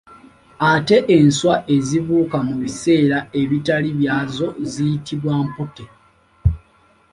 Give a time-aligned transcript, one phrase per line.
[0.71, 5.85] Ate enswa ezibuuka mu biseera ebitali byazo ziyitibwa mputte.